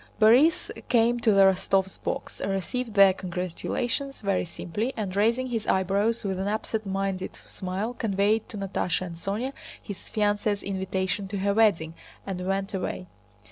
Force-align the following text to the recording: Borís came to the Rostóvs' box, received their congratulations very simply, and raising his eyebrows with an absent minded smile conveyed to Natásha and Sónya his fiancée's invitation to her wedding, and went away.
Borís 0.19 0.71
came 0.89 1.19
to 1.19 1.31
the 1.31 1.41
Rostóvs' 1.43 2.01
box, 2.01 2.41
received 2.43 2.95
their 2.95 3.13
congratulations 3.13 4.21
very 4.21 4.45
simply, 4.45 4.95
and 4.97 5.15
raising 5.15 5.45
his 5.49 5.67
eyebrows 5.67 6.23
with 6.23 6.39
an 6.39 6.47
absent 6.47 6.87
minded 6.87 7.35
smile 7.47 7.93
conveyed 7.93 8.49
to 8.49 8.57
Natásha 8.57 9.05
and 9.05 9.15
Sónya 9.15 9.53
his 9.79 9.99
fiancée's 10.09 10.63
invitation 10.63 11.27
to 11.27 11.37
her 11.37 11.53
wedding, 11.53 11.93
and 12.25 12.47
went 12.47 12.73
away. 12.73 13.05